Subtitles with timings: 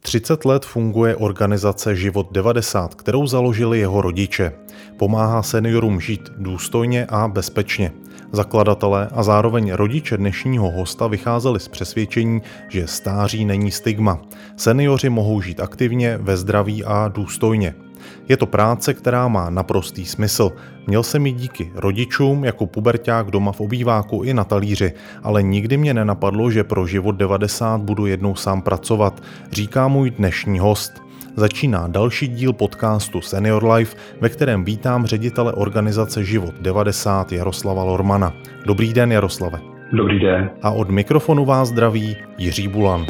[0.00, 4.52] 30 let funguje organizace Život 90, kterou založili jeho rodiče.
[4.96, 7.92] Pomáhá seniorům žít důstojně a bezpečně.
[8.32, 14.22] Zakladatelé a zároveň rodiče dnešního hosta vycházeli z přesvědčení, že stáří není stigma.
[14.56, 17.85] Seniori mohou žít aktivně, ve zdraví a důstojně.
[18.28, 20.52] Je to práce, která má naprostý smysl.
[20.86, 24.92] Měl jsem ji díky rodičům jako puberták doma v obýváku i na talíři,
[25.22, 30.58] ale nikdy mě nenapadlo, že pro život 90 budu jednou sám pracovat, říká můj dnešní
[30.58, 31.06] host.
[31.36, 38.32] Začíná další díl podcastu Senior Life, ve kterém vítám ředitele organizace Život 90 Jaroslava Lormana.
[38.66, 39.60] Dobrý den, Jaroslave.
[39.92, 40.50] Dobrý den.
[40.62, 43.06] A od mikrofonu vás zdraví Jiří Bulan.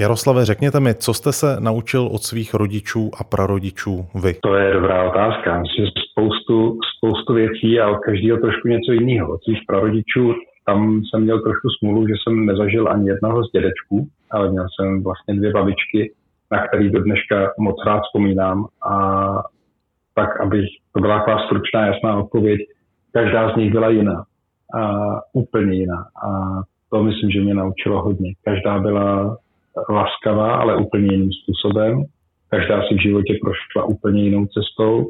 [0.00, 4.34] Jaroslave, řekněte mi, co jste se naučil od svých rodičů a prarodičů vy?
[4.42, 5.58] To je dobrá otázka.
[5.58, 9.34] Myslím, spoustu, spoustu věcí a od každého trošku něco jiného.
[9.34, 10.34] Od svých prarodičů
[10.66, 15.02] tam jsem měl trošku smůlu, že jsem nezažil ani jednoho z dědečků, ale měl jsem
[15.02, 16.12] vlastně dvě babičky,
[16.50, 18.66] na který do dneška moc rád vzpomínám.
[18.90, 18.92] A
[20.14, 22.60] tak, abych, to byla taková stručná, jasná odpověď,
[23.12, 24.24] každá z nich byla jiná.
[24.74, 25.00] A
[25.32, 26.04] úplně jiná.
[26.24, 26.28] A
[26.90, 28.32] to myslím, že mě naučilo hodně.
[28.44, 29.36] Každá byla
[29.88, 32.02] laskavá, ale úplně jiným způsobem.
[32.50, 35.06] Každá si v životě prošla úplně jinou cestou,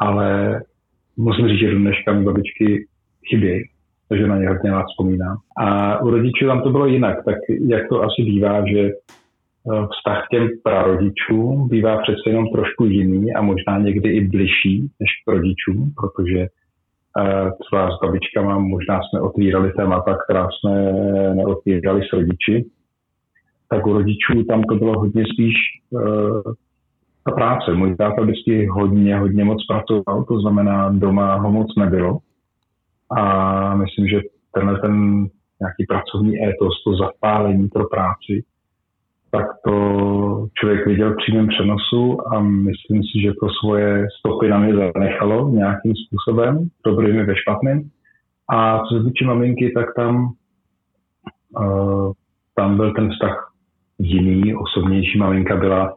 [0.00, 0.60] ale
[1.16, 2.86] musím říct, že do dneška mi babičky
[3.28, 3.62] chybějí,
[4.08, 5.36] takže na ně hodně rád vzpomínám.
[5.58, 7.36] A u rodičů tam to bylo jinak, tak
[7.68, 13.34] jak to asi bývá, že eh, vztah k těm prarodičům bývá přece jenom trošku jiný
[13.34, 19.20] a možná někdy i bližší než k rodičům, protože uh, třeba s babičkama možná jsme
[19.20, 20.92] otvírali témata, která jsme
[21.34, 22.64] neotvírali s rodiči,
[23.70, 25.54] tak u rodičů tam to bylo hodně spíš
[25.90, 26.42] uh,
[27.24, 27.74] ta práce.
[27.74, 32.18] Můj táta vždycky hodně, hodně moc pracoval, to znamená doma ho moc nebylo.
[33.10, 34.20] A myslím, že
[34.54, 35.26] tenhle ten
[35.60, 38.44] nějaký pracovní étos, to zapálení pro práci,
[39.30, 39.74] tak to
[40.60, 45.50] člověk viděl v přímém přenosu a myslím si, že to svoje stopy na mě zanechalo
[45.50, 47.90] nějakým způsobem, dobrým i ve špatným.
[48.50, 50.28] A co se týče maminky, tak tam,
[51.58, 52.12] uh,
[52.54, 53.52] tam byl ten vztah
[53.98, 55.96] jiný, osobnější maminka byla,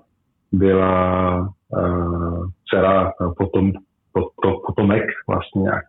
[0.51, 1.39] byla
[1.69, 3.71] uh, dcera potom,
[4.13, 5.83] potom, potomek vlastně nějak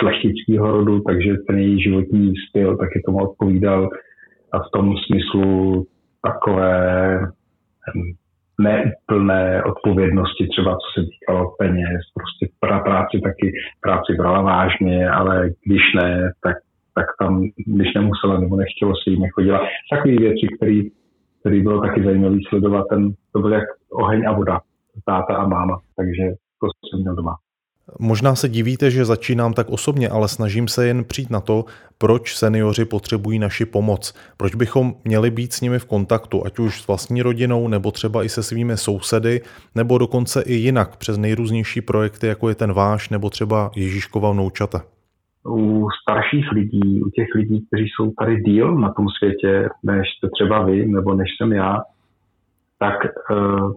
[0.00, 3.88] šlechtického rodu, takže ten její životní styl taky tomu odpovídal
[4.52, 5.86] a v tom smyslu
[6.22, 7.18] takové
[8.60, 15.50] neúplné odpovědnosti, třeba co se týkalo peněz, prostě pra práci taky práci brala vážně, ale
[15.64, 16.56] když ne, tak,
[16.94, 19.60] tak tam, když nemusela nebo nechtělo se jí nechodila.
[19.90, 20.82] Takové věci, které
[21.46, 22.86] který bylo taky zajímavý sledovat.
[22.90, 24.60] Ten, to byl jak oheň a voda,
[25.04, 26.22] táta a máma, takže
[26.60, 27.36] to jsem měl doma.
[27.98, 31.64] Možná se divíte, že začínám tak osobně, ale snažím se jen přijít na to,
[31.98, 34.14] proč seniori potřebují naši pomoc.
[34.36, 38.24] Proč bychom měli být s nimi v kontaktu, ať už s vlastní rodinou, nebo třeba
[38.24, 39.40] i se svými sousedy,
[39.74, 44.82] nebo dokonce i jinak přes nejrůznější projekty, jako je ten váš, nebo třeba Ježíškova vnoučata
[45.48, 50.28] u starších lidí, u těch lidí, kteří jsou tady díl na tom světě, než jste
[50.32, 51.78] třeba vy, nebo než jsem já,
[52.78, 52.94] tak
[53.30, 53.72] uh,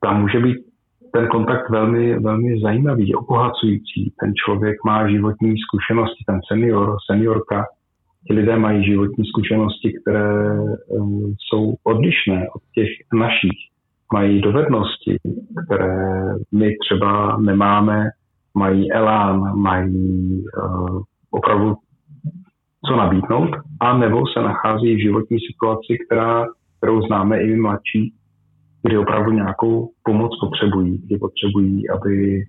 [0.00, 0.56] tam může být
[1.12, 4.12] ten kontakt velmi, velmi zajímavý, obohacující.
[4.20, 7.64] Ten člověk má životní zkušenosti, ten senior, seniorka,
[8.26, 13.58] ti lidé mají životní zkušenosti, které uh, jsou odlišné od těch našich.
[14.12, 15.16] Mají dovednosti,
[15.66, 15.96] které
[16.52, 18.10] my třeba nemáme,
[18.54, 21.74] mají elán, mají uh, opravdu
[22.88, 23.50] co nabídnout,
[23.80, 26.46] a nebo se nachází v životní situaci, která,
[26.78, 28.14] kterou známe i my mladší,
[28.82, 32.44] kdy opravdu nějakou pomoc potřebují, kdy potřebují, aby,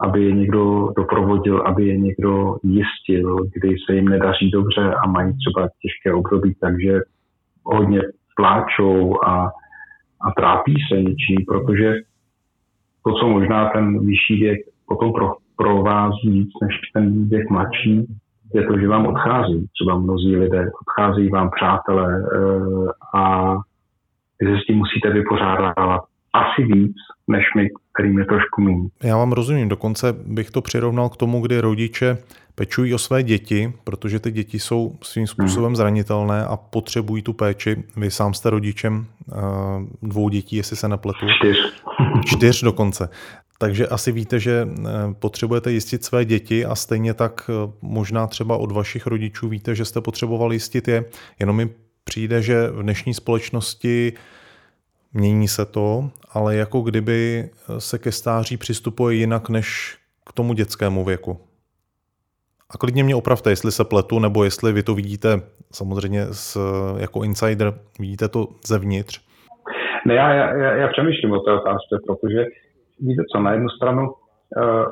[0.00, 5.32] aby je někdo doprovodil, aby je někdo jistil, kdy se jim nedaří dobře a mají
[5.36, 7.00] třeba těžké období, takže
[7.64, 8.00] hodně
[8.36, 9.50] pláčou a,
[10.20, 11.94] a trápí se něčím, protože
[13.04, 18.06] to, co možná ten vyšší věk potom pro, pro vás víc než ten věk mladší,
[18.54, 19.66] je to, že vám odchází.
[19.72, 23.54] Třeba mnozí lidé, odchází vám přátelé eh, a
[24.40, 26.00] vy se s tím musíte vypořádávat
[26.32, 26.96] asi víc,
[27.28, 28.88] než my, kterým je trošku méně.
[29.02, 32.18] Já vám rozumím, dokonce bych to přirovnal k tomu, kdy rodiče
[32.54, 37.84] pečují o své děti, protože ty děti jsou svým způsobem zranitelné a potřebují tu péči.
[37.96, 39.36] Vy sám jste rodičem eh,
[40.02, 41.26] dvou dětí, jestli se nepletu.
[41.38, 41.82] Čtyř.
[42.26, 43.08] Čtyř dokonce.
[43.58, 44.88] Takže asi víte, že eh,
[45.18, 49.84] potřebujete jistit své děti a stejně tak eh, možná třeba od vašich rodičů víte, že
[49.84, 51.04] jste potřebovali jistit je.
[51.40, 51.70] Jenom mi
[52.04, 54.12] přijde, že v dnešní společnosti
[55.12, 59.96] mění se to, ale jako kdyby se ke stáří přistupuje jinak než
[60.26, 61.40] k tomu dětskému věku.
[62.74, 66.60] A klidně mě opravte, jestli se pletu, nebo jestli vy to vidíte samozřejmě s,
[66.98, 69.20] jako insider, vidíte to zevnitř.
[70.06, 72.44] Ne, já, já, já přemýšlím o té otázce, protože
[73.00, 74.84] víte co, na jednu stranu uh,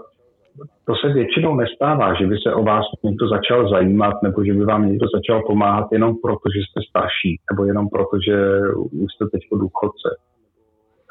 [0.86, 4.64] to se většinou nestává, že by se o vás někdo začal zajímat, nebo že by
[4.64, 9.24] vám někdo začal pomáhat jenom proto, že jste starší, nebo jenom proto, že už jste
[9.32, 10.08] teď důchodce.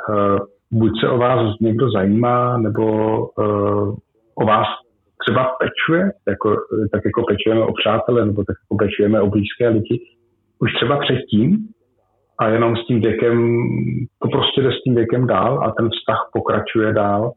[0.09, 0.37] Uh,
[0.71, 2.85] buď se o vás někdo zajímá, nebo
[3.19, 3.95] uh,
[4.35, 4.67] o vás
[5.19, 6.55] třeba pečuje, jako,
[6.91, 9.99] tak jako pečujeme o přátele, nebo tak jako pečujeme o blízké lidi,
[10.59, 11.67] už třeba předtím,
[12.39, 13.57] a jenom s tím věkem,
[14.21, 17.31] to prostě jde s tím věkem dál a ten vztah pokračuje dál,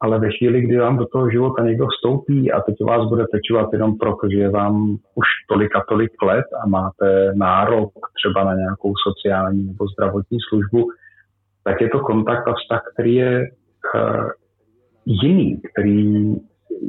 [0.00, 3.68] ale ve chvíli, kdy vám do toho života někdo vstoupí a teď vás bude pečovat
[3.72, 8.54] jenom proto, že je vám už tolik a tolik let a máte nárok třeba na
[8.54, 10.88] nějakou sociální nebo zdravotní službu,
[11.64, 13.46] tak je to kontakt a vztah, který je
[13.94, 14.30] uh,
[15.06, 16.34] jiný, který,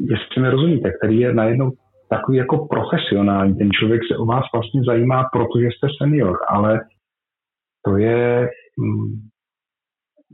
[0.10, 1.72] jestli mi rozumíte, který je najednou
[2.10, 3.56] takový jako profesionální.
[3.56, 6.80] Ten člověk se o vás vlastně zajímá, protože jste senior, ale
[7.86, 8.50] to je,
[8.82, 9.30] hm,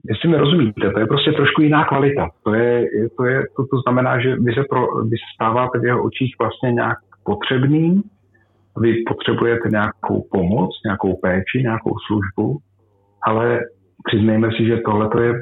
[0.09, 2.29] jestli mi rozumíte, to je prostě trošku jiná kvalita.
[2.43, 2.87] To, je,
[3.17, 6.35] to, je, to, to znamená, že vy se, pro, vy se stáváte v jeho očích
[6.39, 8.01] vlastně nějak potřebný,
[8.81, 12.57] vy potřebujete nějakou pomoc, nějakou péči, nějakou službu,
[13.27, 13.59] ale
[14.03, 15.33] přiznejme si, že tohle je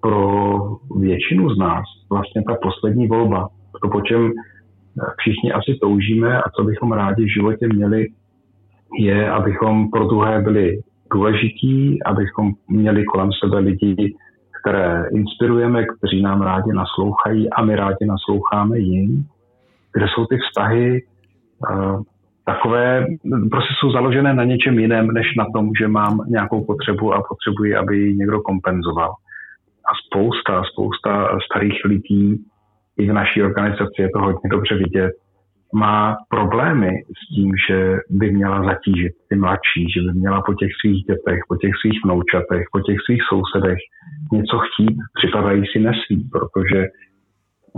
[0.00, 0.58] pro
[1.00, 3.48] většinu z nás vlastně ta poslední volba.
[3.82, 4.32] To, po čem
[5.18, 8.06] všichni asi toužíme a co bychom rádi v životě měli,
[8.98, 10.78] je, abychom pro druhé byli
[11.12, 14.14] důležití, abychom měli kolem sebe lidi,
[14.60, 19.24] které inspirujeme, kteří nám rádi naslouchají a my rádi nasloucháme jim,
[19.92, 21.02] kde jsou ty vztahy
[21.70, 22.02] uh,
[22.44, 23.06] takové,
[23.50, 27.76] prostě jsou založené na něčem jiném, než na tom, že mám nějakou potřebu a potřebuji,
[27.76, 29.10] aby ji někdo kompenzoval.
[29.88, 32.44] A spousta, spousta starých lidí
[32.98, 35.12] i v naší organizaci je to hodně dobře vidět,
[35.74, 40.70] má problémy s tím, že by měla zatížit ty mladší, že by měla po těch
[40.80, 43.78] svých dětech, po těch svých vnoučatech, po těch svých sousedech
[44.32, 46.86] něco chtít, připadají si nesví, protože,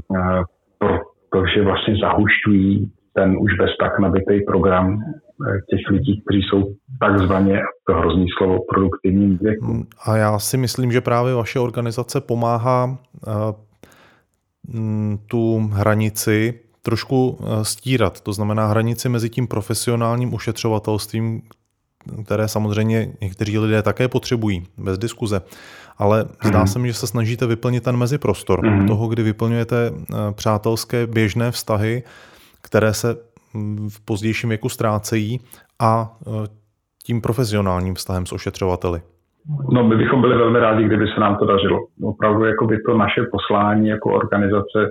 [0.08, 0.42] uh,
[1.30, 7.60] protože vlastně zahušťují ten už bez tak nabitý program eh, těch lidí, kteří jsou takzvaně,
[7.86, 9.66] to hrozný slovo, produktivním věku.
[9.66, 12.94] Hmm, a já si myslím, že právě vaše organizace pomáhá uh,
[15.26, 18.20] tu hranici trošku eh, stírat.
[18.20, 21.42] To znamená hranici mezi tím profesionálním ušetřovatelstvím,
[22.24, 25.42] které samozřejmě někteří lidé také potřebují, bez diskuze.
[25.98, 26.66] Ale zdá mhm.
[26.66, 28.86] se mi, že se snažíte vyplnit ten meziprostor mm.
[28.86, 32.02] toho, kdy vyplňujete eh, přátelské běžné vztahy,
[32.62, 33.16] které se
[33.54, 35.40] mm, v pozdějším věku ztrácejí
[35.80, 36.30] a eh,
[37.04, 39.00] tím profesionálním vztahem s ošetřovateli.
[39.72, 41.78] No, my bychom byli velmi rádi, kdyby se nám to dařilo.
[42.02, 44.90] Opravdu jako by to naše poslání jako organizace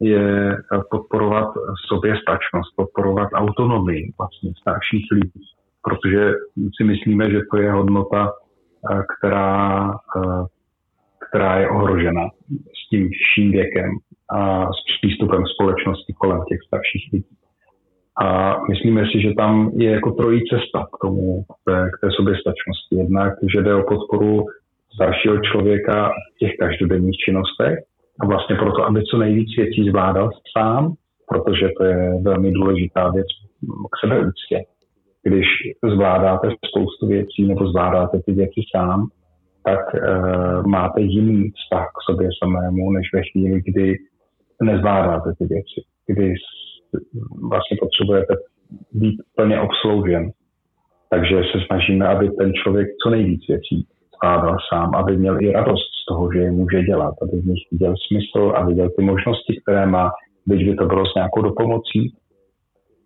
[0.00, 0.56] je
[0.90, 1.48] podporovat
[1.88, 5.40] soběstačnost, podporovat autonomii vlastně starších lidí,
[5.82, 6.32] protože
[6.76, 8.32] si myslíme, že to je hodnota,
[8.90, 10.44] eh, která, eh,
[11.28, 13.90] která je ohrožena s tím vyšším věkem
[14.30, 17.36] a s přístupem společnosti kolem těch starších lidí.
[18.16, 22.96] A myslíme si, že tam je jako trojí cesta k tomu, k té soběstačnosti.
[22.96, 24.46] Jednak, že jde o podporu
[24.94, 27.78] staršího člověka v těch každodenních činnostech,
[28.20, 30.94] a vlastně proto, aby co nejvíc věcí zvládal sám,
[31.28, 33.26] protože to je velmi důležitá věc
[33.92, 34.64] k sebeúctě.
[35.22, 35.46] Když
[35.94, 39.08] zvládáte spoustu věcí nebo zvládáte ty věci sám,
[39.64, 40.00] tak e,
[40.66, 43.94] máte jiný vztah k sobě samému, než ve chvíli, kdy
[44.62, 46.34] nezvládáte ty věci, kdy
[47.50, 48.34] vlastně potřebujete
[48.92, 50.30] být plně obsloužen.
[51.10, 53.86] Takže se snažíme, aby ten člověk co nejvíc věcí
[54.24, 57.62] zvládal sám, aby měl i radost z toho, že je může dělat, aby v nich
[57.72, 60.10] viděl smysl a viděl ty možnosti, které má,
[60.46, 62.14] byť by to bylo s nějakou dopomocí.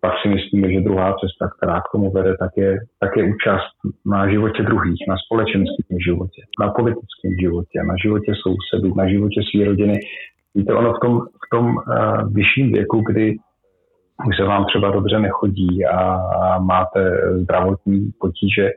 [0.01, 3.73] Pak si myslíme, že druhá cesta, která k tomu vede, tak je, tak je účast
[4.05, 9.65] na životě druhých, na společenském životě, na politickém životě, na životě sousedů, na životě své
[9.65, 9.99] rodiny.
[10.55, 13.35] Víte, ono v tom, v tom uh, vyšším věku, kdy
[14.27, 15.99] už se vám třeba dobře nechodí a
[16.59, 17.01] máte
[17.41, 18.69] zdravotní potíže,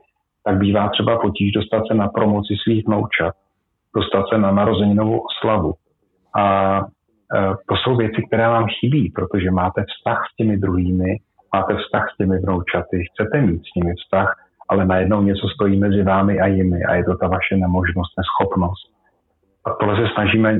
[0.45, 3.35] tak bývá třeba potíž dostat se na promoci svých vnoučat,
[3.97, 5.73] dostat se na narozeninovou oslavu.
[6.37, 6.83] A e,
[7.69, 11.17] to jsou věci, které vám chybí, protože máte vztah s těmi druhými,
[11.55, 14.35] máte vztah s těmi vnoučaty, chcete mít s nimi vztah,
[14.69, 18.93] ale najednou něco stojí mezi vámi a jimi a je to ta vaše nemožnost, neschopnost.
[19.67, 20.59] A tohle se snažíme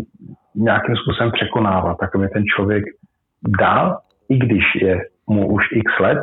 [0.55, 2.85] nějakým způsobem překonávat, tak aby ten člověk
[3.59, 3.99] dál,
[4.29, 6.19] i když je mu už x let,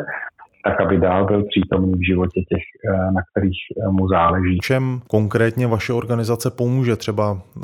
[0.64, 4.58] tak aby dál byl přítomný v životě těch, eh, na kterých eh, mu záleží.
[4.58, 7.62] Čem konkrétně vaše organizace pomůže třeba eh,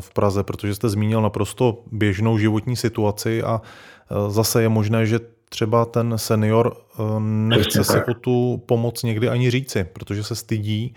[0.00, 3.60] v Praze, protože jste zmínil naprosto běžnou životní situaci a
[4.28, 6.76] zase je možné, že třeba ten senior
[7.20, 10.94] nechce si o tu pomoc někdy ani říci, protože se stydí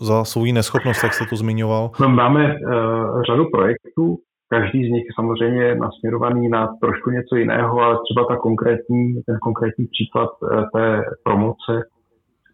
[0.00, 1.90] za svou neschopnost, jak jste to zmiňoval.
[2.00, 2.58] No, máme
[3.26, 4.18] řadu projektů,
[4.50, 9.38] každý z nich je samozřejmě nasměrovaný na trošku něco jiného, ale třeba ta konkrétní, ten
[9.42, 11.72] konkrétní příklad uh, té promoce,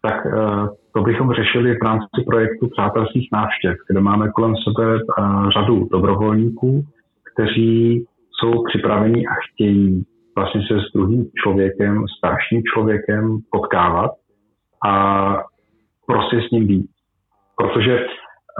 [0.01, 5.49] tak uh, to bychom řešili v rámci projektu přátelských návštěv, kde máme kolem sebe uh,
[5.49, 6.83] řadu dobrovolníků,
[7.33, 14.11] kteří jsou připraveni a chtějí vlastně se s druhým člověkem, starším člověkem potkávat
[14.87, 15.35] a
[16.07, 16.89] prostě s ním být.
[17.57, 18.07] Protože eh,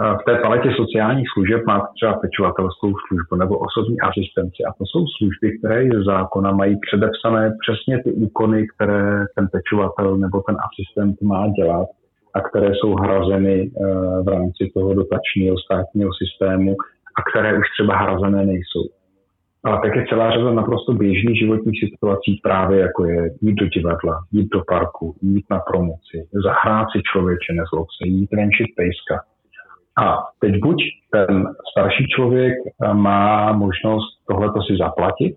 [0.00, 4.60] v té paletě sociálních služeb má třeba pečovatelskou službu nebo osobní asistenci.
[4.68, 10.16] A to jsou služby, které ze zákona mají předepsané přesně ty úkony, které ten pečovatel
[10.16, 11.88] nebo ten asistent má dělat
[12.34, 13.84] a které jsou hrazeny eh,
[14.22, 16.76] v rámci toho dotačního státního systému
[17.18, 18.84] a které už třeba hrazené nejsou.
[19.64, 24.20] A tak je celá řada naprosto běžných životních situací, právě jako je jít do divadla,
[24.32, 29.16] jít do parku, jít na promoci, zahrát si člověče, nezlob se, jít venčit pejska.
[29.98, 30.76] A teď buď
[31.10, 35.34] ten starší člověk eh, má možnost tohleto si zaplatit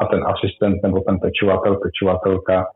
[0.00, 2.66] a ten asistent nebo ten pečovatel, pečovatelka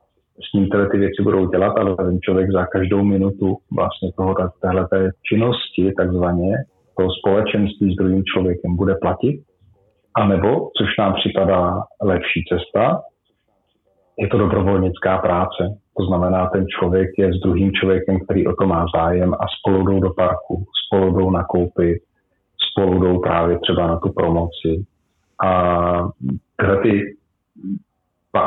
[0.51, 4.35] s ním tyhle ty věci budou dělat, ale ten člověk za každou minutu vlastně toho,
[4.63, 4.89] téhle
[5.29, 6.53] činnosti takzvaně,
[6.97, 9.41] toho společenství s druhým člověkem bude platit.
[10.17, 13.01] A nebo, což nám připadá lepší cesta,
[14.19, 15.77] je to dobrovolnická práce.
[15.99, 19.85] To znamená, ten člověk je s druhým člověkem, který o to má zájem a spolu
[19.85, 22.01] jdou do parku, spolu jdou na koupy,
[22.71, 24.85] spolu jdou právě třeba na tu promoci.
[25.45, 26.09] A
[26.57, 27.17] tyhle ty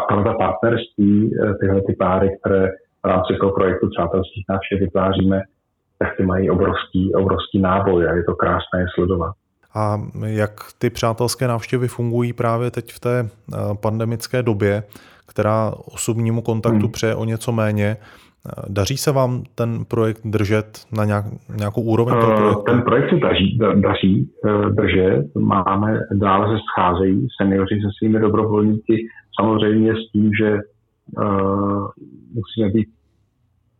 [0.10, 2.68] tohle partnerství, tyhle ty páry, které
[3.04, 5.42] v rámci toho projektu Přátelských návštěv vytváříme,
[6.00, 9.34] tak ty mají obrovský, obrovský náboj a je to krásné je sledovat.
[9.76, 14.84] A jak ty přátelské návštěvy fungují právě teď v té eh, pandemické době,
[15.30, 16.92] která osobnímu kontaktu hmm.
[16.92, 17.98] přeje o něco méně.
[17.98, 21.26] Eh, daří se vám ten projekt držet na nějak,
[21.58, 22.64] nějakou úroveň toho eh, projektu?
[22.66, 24.30] Ten projekt se daří, daří
[24.70, 25.36] držet.
[25.36, 29.08] Máme, dále se scházejí seniori se svými dobrovolníky,
[29.40, 30.58] samozřejmě s tím, že
[31.18, 31.88] uh,
[32.34, 32.88] musíme být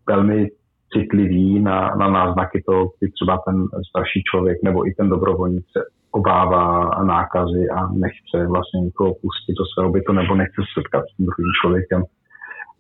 [0.08, 0.48] velmi
[0.94, 5.84] citlivý na, na náznaky toho, kdy třeba ten starší člověk nebo i ten dobrovolník se
[6.12, 11.16] obává nákazy a nechce vlastně nikoho pustit do svého bytu nebo nechce se setkat s
[11.16, 12.04] tím druhým člověkem,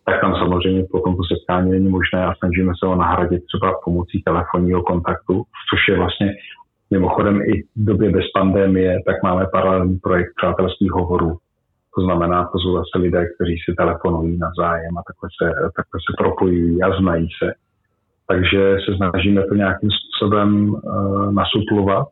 [0.05, 4.23] tak tam samozřejmě potom to setkání není možné a snažíme se ho nahradit třeba pomocí
[4.23, 6.33] telefonního kontaktu, což je vlastně
[6.91, 11.37] mimochodem i v době bez pandemie, tak máme paralelní projekt přátelských hovorů.
[11.95, 16.11] To znamená, to jsou zase lidé, kteří si telefonují navzájem a takhle se, takhle se
[16.17, 17.53] propojují a znají se
[18.31, 22.07] takže se snažíme to nějakým způsobem uh, nasuplovat,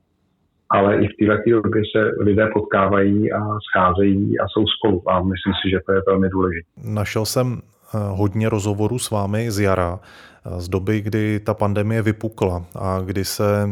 [0.70, 5.54] ale i v této době se lidé potkávají a scházejí a jsou spolu a myslím
[5.54, 6.68] si, že to je velmi důležité.
[6.84, 10.00] Našel jsem eh, hodně rozhovorů s vámi z jara,
[10.46, 13.70] eh, z doby, kdy ta pandemie vypukla a kdy se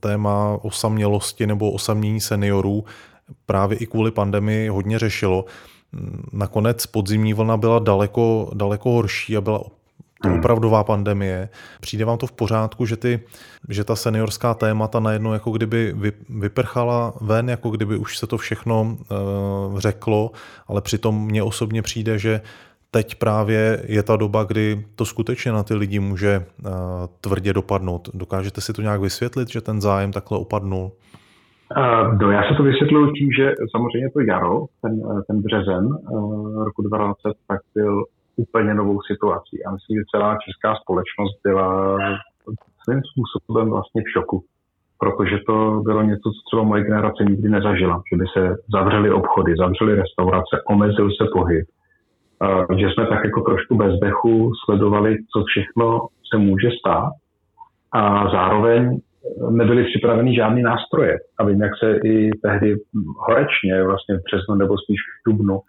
[0.00, 2.84] téma osamělosti nebo osamění seniorů
[3.46, 5.44] právě i kvůli pandemii hodně řešilo.
[6.32, 9.60] Nakonec podzimní vlna byla daleko, daleko horší a byla
[10.22, 10.38] to hmm.
[10.38, 11.48] opravdová pandemie.
[11.80, 13.20] Přijde vám to v pořádku, že, ty,
[13.68, 15.94] že ta seniorská témata najednou jako kdyby
[16.28, 20.30] vyprchala ven, jako kdyby už se to všechno uh, řeklo,
[20.68, 22.40] ale přitom mně osobně přijde, že
[22.90, 26.72] teď právě je ta doba, kdy to skutečně na ty lidi může uh,
[27.20, 28.08] tvrdě dopadnout.
[28.14, 30.92] Dokážete si to nějak vysvětlit, že ten zájem takhle opadnul?
[31.76, 36.64] Uh, no, já se to vysvětluji tím, že samozřejmě to jaro, ten, ten březen uh,
[36.64, 38.04] roku 2020, tak byl
[38.38, 39.64] úplně novou situací.
[39.64, 41.98] A myslím, že celá česká společnost byla
[42.84, 44.38] svým způsobem vlastně v šoku,
[45.02, 48.42] protože to bylo něco, co třeba moje generace nikdy nezažila, že by se
[48.74, 51.66] zavřely obchody, zavřely restaurace, omezil se pohyb,
[52.78, 57.12] že jsme tak jako trošku bez dechu sledovali, co všechno se může stát
[57.92, 58.98] a zároveň
[59.50, 61.16] nebyly připraveny žádný nástroje.
[61.38, 62.76] A vím, jak se i tehdy
[63.16, 65.60] horečně, vlastně v nebo spíš v dubnu,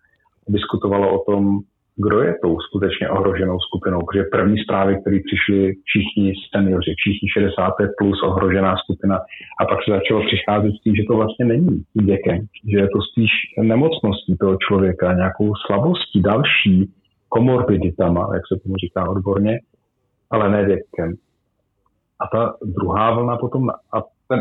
[0.48, 1.60] diskutovalo o tom,
[2.06, 7.74] kdo je tou skutečně ohroženou skupinou, protože první zprávy, které přišly všichni seniori, všichni 60
[7.98, 9.18] plus ohrožená skupina
[9.62, 12.40] a pak se začalo přicházet s tím, že to vlastně není věkem,
[12.72, 16.92] že je to spíš nemocností toho člověka, nějakou slabostí, další
[17.30, 19.60] komorbiditama, jak se tomu říká odborně,
[20.32, 21.14] ale ne věkem.
[22.20, 24.40] A ta druhá vlna potom, a ten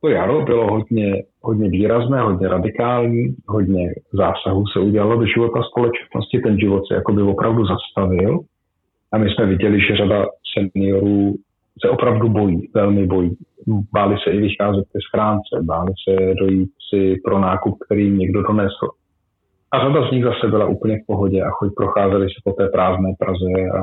[0.00, 6.38] to jaro bylo hodně, hodně výrazné, hodně radikální, hodně zásahů se udělalo do života společnosti,
[6.38, 8.40] ten život se jakoby opravdu zastavil
[9.12, 10.26] a my jsme viděli, že řada
[10.58, 11.34] seniorů
[11.84, 13.36] se opravdu bojí, velmi bojí.
[13.92, 18.88] Báli se i vycházet ke schránce, báli se dojít si pro nákup, který někdo donesl.
[19.72, 22.68] a řada z nich zase byla úplně v pohodě a choď procházeli se po té
[22.68, 23.80] prázdné Praze a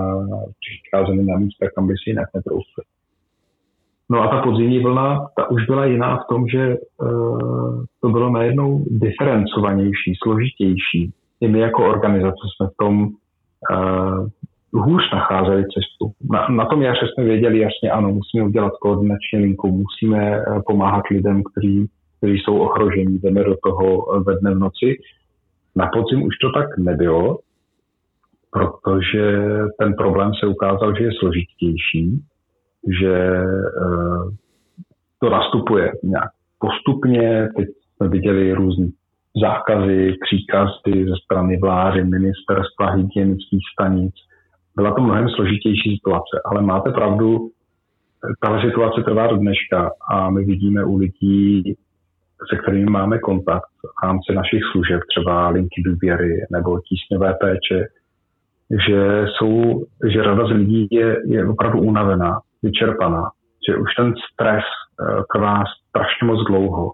[0.60, 2.84] přicházeli na místa, kam by si jinak netroufli.
[4.10, 8.30] No a ta podzimní vlna, ta už byla jiná v tom, že uh, to bylo
[8.30, 11.14] najednou diferencovanější, složitější.
[11.42, 14.28] I my jako organizace jsme v tom uh,
[14.74, 16.12] hůř nacházeli cestu.
[16.32, 21.04] Na, na tom jaře jsme věděli jasně, ano, musíme udělat koordinační linku, musíme uh, pomáhat
[21.12, 24.98] lidem, kteří, kteří jsou ohrožení, jdeme do toho ve dne v noci.
[25.76, 27.40] Na podzim už to tak nebylo,
[28.52, 29.42] protože
[29.80, 32.22] ten problém se ukázal, že je složitější
[33.00, 34.36] že eh,
[35.20, 37.50] to nastupuje nějak postupně.
[37.58, 38.88] Teď jsme viděli různé
[39.42, 44.14] zákazy, příkazy ze strany vlády, ministerstva, hygienických stanic.
[44.76, 47.50] Byla to mnohem složitější situace, ale máte pravdu,
[48.42, 51.76] ta situace trvá do dneška a my vidíme u lidí,
[52.50, 57.86] se kterými máme kontakt v rámci našich služeb, třeba linky důvěry nebo tísňové péče,
[58.88, 63.24] že, jsou, že rada z lidí je, je opravdu unavená vyčerpaná,
[63.68, 66.92] že už ten stres eh, trvá strašně moc dlouho.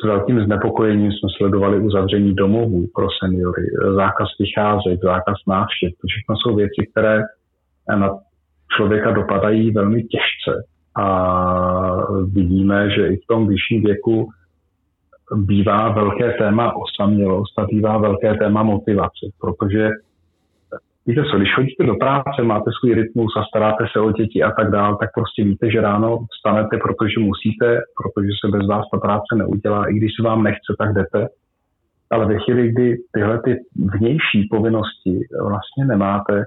[0.00, 3.62] S velkým znepokojením jsme sledovali uzavření domovů pro seniory,
[3.94, 5.90] zákaz vycházet, zákaz návštěv.
[6.00, 7.22] To všechno jsou věci, které
[7.96, 8.10] na
[8.76, 10.52] člověka dopadají velmi těžce.
[10.96, 11.06] A
[12.32, 14.28] vidíme, že i v tom vyšším věku
[15.34, 19.90] bývá velké téma osamělost a bývá velké téma motivace, protože
[21.08, 24.50] Víte co, když chodíte do práce, máte svůj rytmus a staráte se o děti a
[24.50, 27.66] tak dále, tak prostě víte, že ráno vstanete, protože musíte,
[27.98, 29.90] protože se bez vás ta práce neudělá.
[29.90, 31.28] I když se vám nechce, tak jdete.
[32.10, 33.56] Ale ve chvíli, kdy tyhle ty
[33.98, 36.44] vnější povinnosti vlastně nemáte,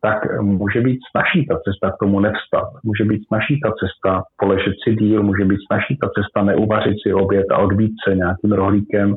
[0.00, 2.68] tak může být snažší ta cesta k tomu nevstat.
[2.84, 7.14] Může být snažší ta cesta poležet si díl, může být snažší ta cesta neuvařit si
[7.14, 9.14] oběd a odbít se nějakým rohlíkem.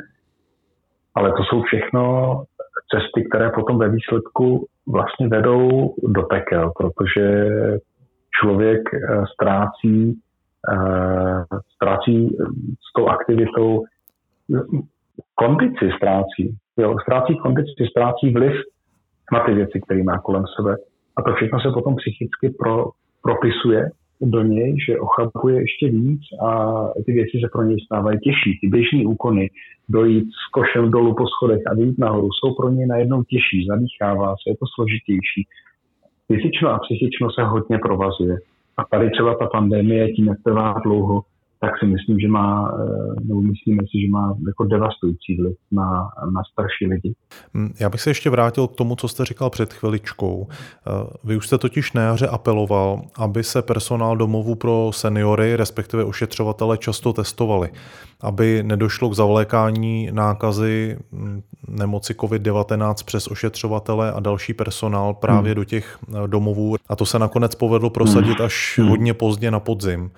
[1.15, 2.01] Ale to jsou všechno
[2.93, 7.49] cesty, které potom ve výsledku vlastně vedou do pekel, protože
[8.41, 10.19] člověk eh, ztrácí,
[10.73, 11.43] eh,
[11.75, 12.29] ztrácí
[12.89, 13.83] s tou aktivitou
[15.35, 16.57] kondici ztrácí.
[16.77, 18.53] Jo, ztrácí kondici, ztrácí vliv
[19.33, 20.75] na ty věci, které má kolem sebe.
[21.17, 22.85] A to všechno se potom psychicky pro,
[23.21, 23.89] propisuje
[24.21, 26.49] do něj, že ochabuje ještě víc a
[27.05, 28.59] ty věci se pro něj stávají těžší.
[28.61, 29.49] Ty běžné úkony,
[29.89, 34.29] dojít s košem dolů po schodech a vyjít nahoru, jsou pro něj najednou těžší, zadýchává
[34.29, 35.41] se, je to složitější.
[36.27, 38.37] Fyzično a psychično se hodně provazuje.
[38.77, 41.21] A tady třeba ta pandemie tím netrvá dlouho,
[41.63, 46.09] tak si myslím, že má, eh, nebo myslíme si, že má jako devastující vliv na,
[46.33, 47.13] na starší lidi.
[47.53, 50.47] Hm, já bych se ještě vrátil k tomu, co jste říkal před chviličkou.
[50.49, 50.91] Eh,
[51.23, 56.77] vy už jste totiž na jaře apeloval, aby se personál domovů pro seniory, respektive ošetřovatele,
[56.77, 57.69] často testovali,
[58.21, 65.55] aby nedošlo k zavlékání nákazy hm, nemoci COVID-19 přes ošetřovatele a další personál právě hmm.
[65.55, 66.75] do těch eh, domovů.
[66.89, 68.45] A to se nakonec povedlo prosadit hmm.
[68.45, 68.89] až hmm.
[68.89, 70.11] hodně pozdě na podzim.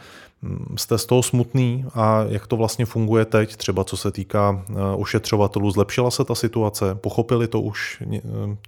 [0.77, 4.73] Jste z toho smutný a jak to vlastně funguje teď, třeba co se týká eh,
[4.97, 5.71] ošetřovatelů?
[5.71, 6.86] Zlepšila se ta situace?
[7.03, 8.19] Pochopili to už eh,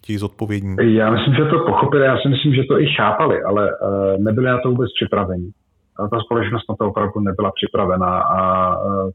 [0.01, 0.75] ti zodpovědní?
[0.95, 4.47] Já myslím, že to pochopili, já si myslím, že to i chápali, ale eh, nebyli
[4.47, 5.49] na to vůbec připraveni.
[6.11, 8.39] Ta společnost na to opravdu nebyla připravená a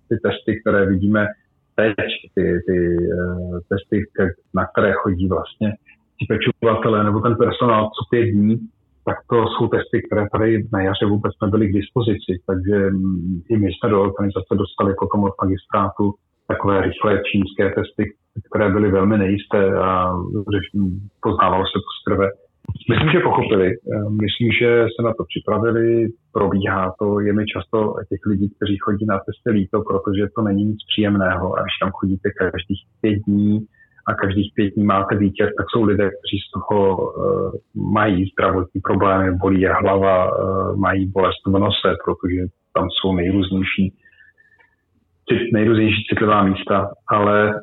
[0.08, 1.26] ty testy, které vidíme
[1.76, 2.96] teď, ty, ty
[3.68, 4.04] testy,
[4.54, 5.72] na které chodí vlastně
[6.18, 8.58] ti pečovatelé nebo ten personál co pět dní,
[9.04, 13.56] tak to jsou testy, které tady na jaře vůbec nebyly k dispozici, takže mm, i
[13.56, 16.14] my jsme do organizace dostali potom od magistrátu
[16.48, 18.02] takové rychlé čínské testy,
[18.50, 20.12] které byly velmi nejisté a
[21.22, 22.30] poznávalo se to z.
[22.90, 23.68] Myslím, že pochopili.
[24.24, 27.20] Myslím, že se na to připravili, probíhá to.
[27.20, 31.58] Je mi často těch lidí, kteří chodí na testy líto, protože to není nic příjemného.
[31.58, 33.66] Až tam chodíte každých pět dní,
[34.06, 37.52] a každých pět dní máte vítěz, tak jsou lidé, kteří z toho uh,
[37.92, 43.94] mají zdravotní problémy, bolí je hlava, uh, mají bolest v nose, protože tam jsou nejrůznější,
[45.52, 47.54] nejrůznější citlivá místa, ale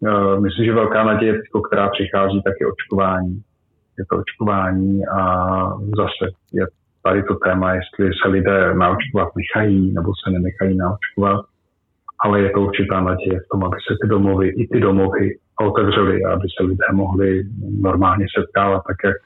[0.00, 3.42] uh, myslím, že velká naděje, která přichází, tak je očkování.
[3.98, 5.20] Je to očkování a
[5.96, 6.66] zase je
[7.02, 11.44] tady to téma, jestli se lidé naočkovat nechají nebo se nenechají naočkovat
[12.24, 16.32] ale je to určitá naděje v tom, aby se ty domovy, i ty domovy a
[16.32, 17.44] aby se lidé mohli
[17.80, 19.16] normálně setkávat tak, jak,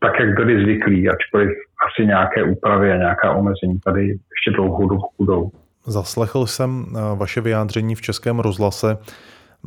[0.00, 1.50] tak, jak byli zvyklí, ačkoliv
[1.88, 5.50] asi nějaké úpravy a nějaká omezení tady ještě dlouhou dobu budou.
[5.86, 8.98] Zaslechl jsem eh, vaše vyjádření v Českém rozhlase,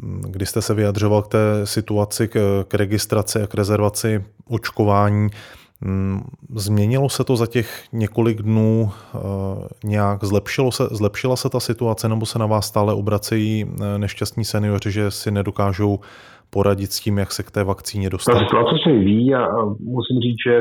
[0.01, 5.29] hm, kdy jste se vyjadřoval k té situaci, k, k registraci a k rezervaci očkování.
[5.86, 6.22] Mm,
[6.56, 9.19] změnilo se to za těch několik dnů eh,
[9.84, 10.24] nějak?
[10.24, 14.91] Zlepšilo se, zlepšila se ta situace nebo se na vás stále obracejí eh, nešťastní seniori,
[14.91, 16.00] že si nedokážou
[16.50, 18.34] poradit s tím, jak se k té vakcíně dostat?
[18.34, 20.56] Ta situace se vyvíjí a musím říct, že,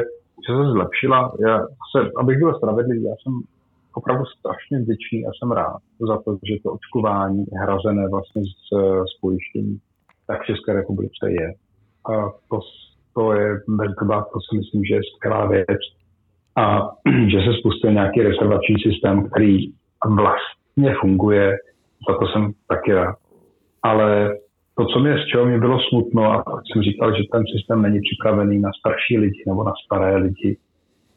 [0.46, 1.32] že se zlepšila.
[1.46, 1.58] Já
[1.92, 3.32] se, abych byl spravedlivý, já jsem
[3.94, 8.68] opravdu strašně vděčný a jsem rád za to, že to očkování hrazené vlastně z,
[9.10, 9.78] z pojištění
[10.26, 11.54] tak v České republice je.
[12.12, 12.60] A to,
[13.14, 13.60] to je
[14.00, 15.80] debat, to si myslím, že je skvělá věc.
[16.56, 16.88] A
[17.32, 19.58] že se spustil nějaký rezervační systém, který
[20.16, 21.56] vlastně funguje,
[22.08, 23.16] za to jsem taky rád.
[23.82, 24.36] Ale
[24.76, 28.00] to, co mě, z čeho mě bylo smutno, a jsem říkal, že ten systém není
[28.00, 30.56] připravený na starší lidi nebo na staré lidi,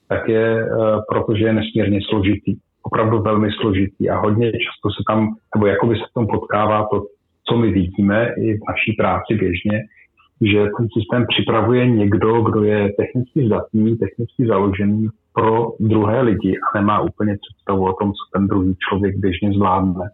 [0.08, 2.56] tak je, uh, protože je nesmírně složitý.
[2.84, 7.02] Opravdu velmi složitý a hodně často se tam, nebo jakoby se v tom potkává to,
[7.50, 9.80] co my vidíme i v naší práci běžně,
[10.42, 16.80] že ten systém připravuje někdo, kdo je technicky zdatný, technicky založený pro druhé lidi a
[16.80, 20.10] nemá úplně představu o tom, co ten druhý člověk běžně zvládne.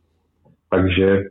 [0.69, 1.23] Takže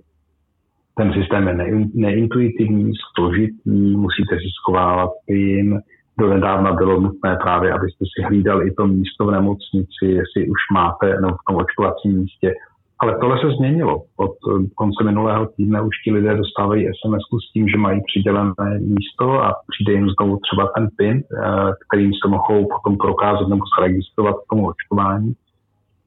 [0.96, 1.54] ten systém je
[1.94, 5.80] neintuitivní, složitý, musíte si schovávat PIN.
[6.18, 10.60] Do nedávna bylo nutné právě, abyste si hlídali i to místo v nemocnici, jestli už
[10.72, 12.54] máte, nebo v tom očkovacím místě,
[13.02, 14.02] ale tohle se změnilo.
[14.16, 18.78] Od eh, konce minulého týdne už ti lidé dostávají SMS s tím, že mají přidělené
[18.80, 23.64] místo a přijde jim znovu třeba ten PIN, eh, kterým se mohou potom prokázat nebo
[23.78, 25.32] zaregistrovat k tomu očkování.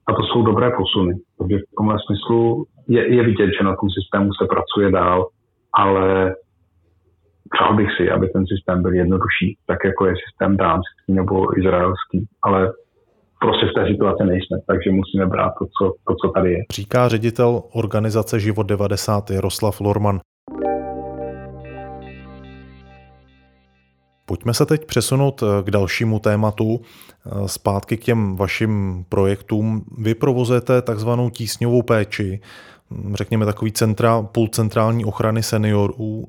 [0.06, 1.14] A to jsou dobré posuny.
[1.38, 5.26] Takže v tomhle smyslu je, je vidět, že na tom systému se pracuje dál,
[5.72, 6.34] ale
[7.50, 12.26] přál bych si, aby ten systém byl jednodušší, tak jako je systém dánský nebo izraelský.
[12.42, 12.72] Ale
[13.40, 16.58] prostě v té situaci nejsme, takže musíme brát to, co, to, co tady je.
[16.72, 20.20] Říká ředitel organizace Život 90 Jaroslav Lorman.
[24.26, 29.84] Pojďme se teď přesunout eh, k dalšímu tématu, eh, zpátky k těm vašim projektům.
[29.98, 32.40] Vy provozujete takzvanou tísňovou péči,
[32.90, 36.28] hm, řekněme takový centra, půl centrální ochrany seniorů.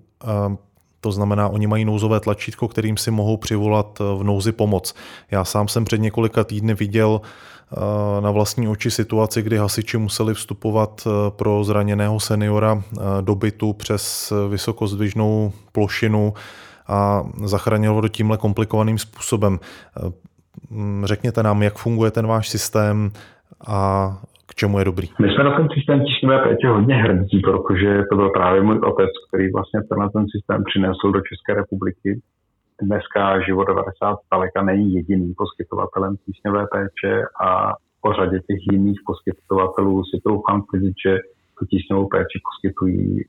[1.05, 4.93] To znamená, oni mají nouzové tlačítko, kterým si mohou přivolat eh, v nouzi pomoc.
[5.31, 10.33] Já sám jsem před několika týdny viděl eh, na vlastní oči situaci, kdy hasiči museli
[10.33, 12.83] vstupovat eh, pro zraněného seniora
[13.21, 16.33] do bytu přes vysokozdvižnou plošinu
[16.87, 19.59] a zachránilo to tímhle komplikovaným způsobem.
[21.03, 23.11] Řekněte nám, jak funguje ten váš systém
[23.67, 24.17] a
[24.55, 25.07] čemu je dobrý?
[25.21, 29.09] My jsme na ten systém tísňové péče hodně hrdí, protože to byl právě můj otec,
[29.27, 32.21] který vlastně tenhle ten systém přinesl do České republiky.
[32.81, 40.03] Dneska Život 90 zdaleka není jediným poskytovatelem tísňové péče a o řadě těch jiných poskytovatelů
[40.03, 41.17] si troufám tvrdit, že
[41.59, 43.25] tu tísňovou péči poskytují eh,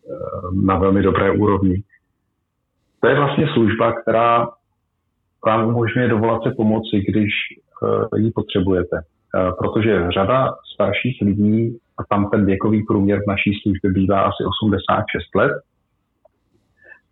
[0.65, 1.83] na velmi dobré úrovni.
[3.01, 4.49] To je vlastně služba, která
[5.47, 7.31] vám umožňuje dovolat se pomoci, když
[7.83, 8.97] eh, ji potřebujete.
[9.37, 14.44] Eh, protože řada starších lidí, a tam ten věkový průměr v naší službě bývá asi
[14.62, 15.53] 86 let,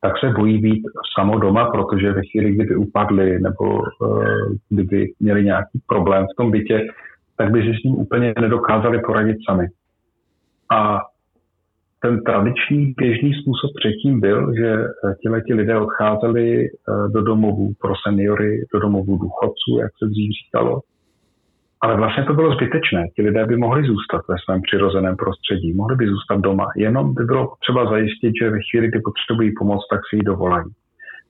[0.01, 0.83] tak se bojí být
[1.19, 4.25] samo doma, protože ve chvíli, kdyby upadli nebo uh,
[4.69, 6.87] kdyby měli nějaký problém v tom bytě,
[7.37, 9.67] tak by si s ním úplně nedokázali poradit sami.
[10.71, 11.01] A
[12.03, 14.77] ten tradiční běžný způsob předtím byl, že
[15.47, 16.69] ti lidé odcházeli
[17.15, 20.81] do domovů pro seniory, do domovů důchodců, jak se dřív říkalo,
[21.85, 23.09] ale vlastně to bylo zbytečné.
[23.17, 26.67] Ti lidé by mohli zůstat ve svém přirozeném prostředí, mohli by zůstat doma.
[26.77, 30.71] Jenom by bylo třeba zajistit, že ve chvíli, kdy potřebují pomoc, tak si ji dovolají.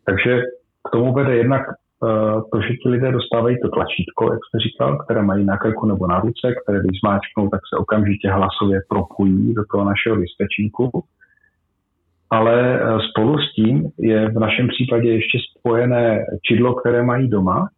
[0.07, 0.43] Takže
[0.87, 4.99] k tomu vede jednak uh, to, že ti lidé dostávají to tlačítko, jak jste říkal,
[4.99, 9.55] které mají na krku nebo na ruce, které když zmáčknou, tak se okamžitě hlasově propojí
[9.55, 10.91] do toho našeho listečníku.
[12.31, 17.69] Ale uh, spolu s tím je v našem případě ještě spojené čidlo, které mají doma,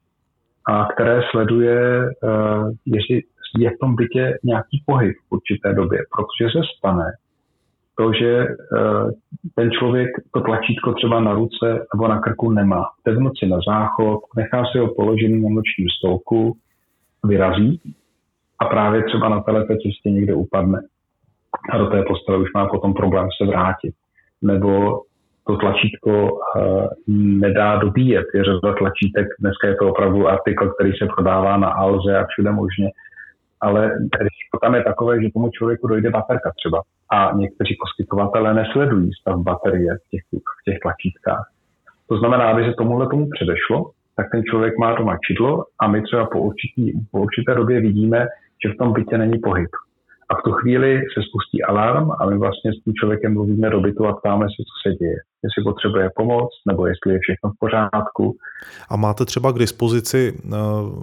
[0.69, 3.23] a které sleduje, uh, jestli
[3.59, 7.13] je v tom bytě nějaký pohyb v určité době, protože se stane
[7.99, 9.11] to, že uh,
[9.55, 12.85] ten člověk to tlačítko třeba na ruce nebo na krku nemá.
[13.07, 16.57] Jde v noci na záchod, nechá si ho položený na nočním stolku,
[17.25, 17.81] vyrazí
[18.59, 20.81] a právě třeba na této cestě někde upadne
[21.71, 23.95] a do té postele už má potom problém se vrátit.
[24.43, 25.01] Nebo
[25.47, 28.27] to tlačítko uh, nedá dobíjet.
[28.35, 32.51] Je řada tlačítek, dneska je to opravdu artikl, který se prodává na Alze a všude
[32.53, 32.91] možně,
[33.61, 36.83] ale riziko tam je takové, že tomu člověku dojde baterka třeba
[37.13, 41.45] a někteří poskytovatelé nesledují stav baterie v těch, v těch tlačítkách.
[42.09, 46.03] To znamená, aby se tomuhle tomu předešlo, tak ten člověk má doma čidlo a my
[46.03, 48.27] třeba po, určitý, po určité době vidíme,
[48.65, 49.71] že v tom bytě není pohyb.
[50.31, 53.81] A v tu chvíli se spustí alarm a my vlastně s tím člověkem mluvíme do
[53.81, 55.17] bytu a ptáme se, co se děje.
[55.45, 58.37] Jestli potřebuje pomoc, nebo jestli je všechno v pořádku.
[58.91, 60.57] A máte třeba k dispozici eh,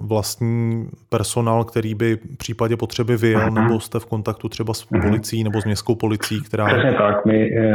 [0.06, 3.62] vlastní personál, který by v případě potřeby vyjel, mm-hmm.
[3.62, 5.02] nebo jste v kontaktu třeba s mhm.
[5.02, 6.66] policií nebo s městskou policií, která...
[6.66, 7.26] Přesně tak.
[7.26, 7.66] My e,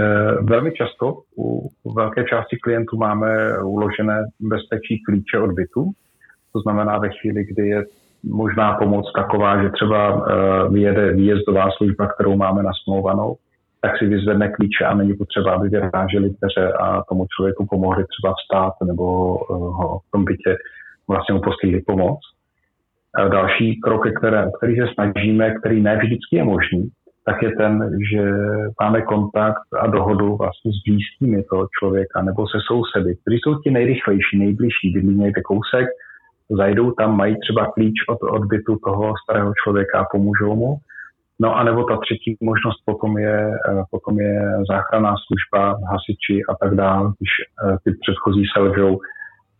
[0.41, 3.27] velmi často u, u velké části klientů máme
[3.63, 5.91] uložené bezpečí klíče od bytu.
[6.53, 7.83] To znamená ve chvíli, kdy je
[8.23, 13.35] možná pomoc taková, že třeba uh, vyjede výjezdová služba, kterou máme nasmlouvanou,
[13.81, 18.33] tak si vyzvedne klíče a není potřeba, aby vyráželi dveře a tomu člověku pomohli třeba
[18.33, 20.57] vstát nebo uh, ho v tom bytě
[21.07, 22.19] vlastně mu poskytli pomoc.
[23.15, 26.89] A další krok, které, který se snažíme, který ne vždycky je možný,
[27.25, 28.31] tak je ten, že
[28.81, 33.71] máme kontakt a dohodu vlastně s blízkými toho člověka nebo se sousedy, kteří jsou ti
[33.71, 35.87] nejrychlejší, nejbližší, bydlí někde kousek,
[36.49, 40.77] zajdou tam, mají třeba klíč od odbytu toho starého člověka a pomůžou mu.
[41.41, 46.55] No a nebo ta třetí možnost potom je, eh, potom je záchranná služba, hasiči a
[46.61, 48.99] tak dále, když eh, ty předchozí selžou,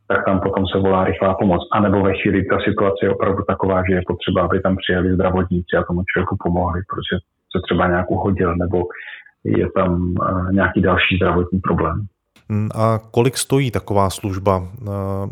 [0.08, 1.62] tak tam potom se volá rychlá pomoc.
[1.71, 5.13] A nebo ve chvíli ta situace je opravdu taková, že je potřeba, aby tam přijeli
[5.13, 7.13] zdravotníci a tomu člověku pomohli, protože
[7.52, 8.84] se třeba nějak uhodil, nebo
[9.43, 12.06] je tam eh, nějaký další zdravotní problém.
[12.49, 14.63] Hmm, a kolik stojí taková služba?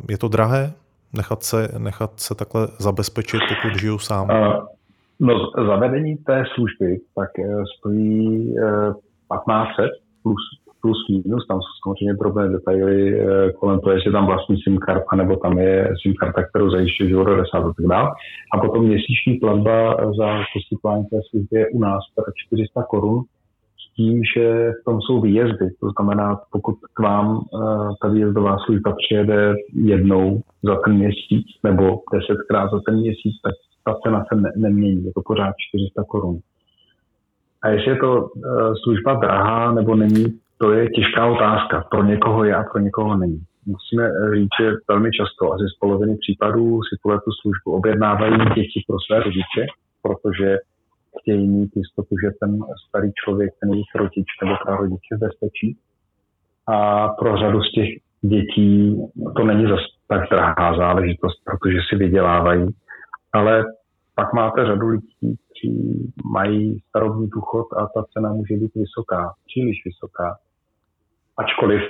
[0.10, 0.74] Je to drahé?
[1.14, 4.28] Nechat se, nechat se takhle zabezpečit, pokud žiju sám?
[5.20, 9.90] No, zavedení té služby tak eh, stojí 1500 eh,
[10.24, 10.42] plus,
[10.82, 15.16] plus minus, tam jsou samozřejmě drobné detaily eh, kolem toho, jestli tam vlastní SIM karta,
[15.16, 18.10] nebo tam je SIM karta, kterou zajišťuje 10 a tak dále.
[18.54, 22.04] A potom měsíční platba za poskytování té služby je u nás
[22.48, 23.24] 400 korun
[23.98, 25.70] tím, že v tom jsou výjezdy.
[25.80, 32.00] To znamená, pokud k vám uh, ta výjezdová služba přijede jednou za ten měsíc nebo
[32.14, 33.54] desetkrát za ten měsíc, tak
[33.86, 35.06] ta cena se ne- nemění.
[35.06, 36.40] Je to pořád 400 korun.
[37.62, 40.26] A jestli je to uh, služba drahá nebo není,
[40.58, 41.86] to je těžká otázka.
[41.92, 43.42] Pro někoho je a pro někoho není.
[43.66, 48.84] Musíme říct, že velmi často, asi z poloviny případů si tuhle tu službu objednávají děti
[48.88, 49.64] pro své rodiče,
[50.02, 50.58] protože
[51.22, 55.78] chtějí mít jistotu, že ten starý člověk, ten jejich rodič nebo prarodič je bezpečí.
[56.68, 57.90] A pro řadu z těch
[58.22, 59.02] dětí
[59.36, 62.68] to není zase tak drahá záležitost, protože si vydělávají.
[63.34, 63.64] Ale
[64.16, 69.78] pak máte řadu lidí, kteří mají starobní důchod a ta cena může být vysoká, příliš
[69.86, 70.38] vysoká.
[71.38, 71.82] Ačkoliv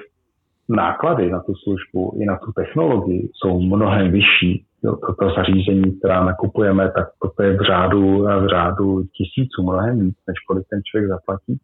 [0.70, 6.26] náklady na tu službu i na tu technologii jsou mnohem vyšší, jo, toto zařízení, která
[6.26, 11.10] nakupujeme, tak toto je v řádu, v řádu tisíců, mnohem víc, než kolik ten člověk
[11.10, 11.60] zaplatí.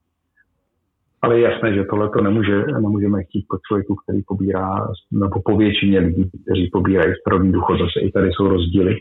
[1.21, 5.57] Ale je jasné, že tohle to nemůže, nemůžeme chtít po člověku, který pobírá, nebo po
[5.57, 8.95] většině lidí, kteří pobírají starobní důchod, zase i tady jsou rozdíly.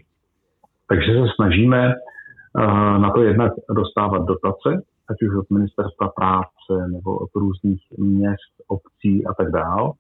[0.89, 7.19] Takže se snažíme uh, na to jednak dostávat dotace, ať už od ministerstva práce nebo
[7.19, 9.93] od různých měst, obcí a tak dál.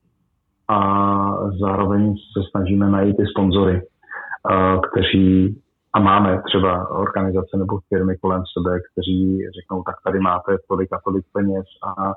[0.69, 0.79] A
[1.61, 3.83] zároveň se snažíme najít i sponzory,
[4.91, 5.59] kteří
[5.95, 11.01] a máme třeba organizace nebo firmy kolem sebe, kteří řeknou, tak tady máte tolik a
[11.05, 12.13] tolik peněz a